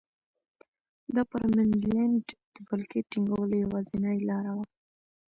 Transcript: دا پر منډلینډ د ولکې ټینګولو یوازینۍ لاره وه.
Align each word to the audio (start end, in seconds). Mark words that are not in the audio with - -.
دا 1.15 1.21
پر 1.31 1.41
منډلینډ 1.55 2.23
د 2.53 2.55
ولکې 2.69 2.99
ټینګولو 3.11 3.53
یوازینۍ 3.65 4.19
لاره 4.29 4.51
وه. 4.57 4.65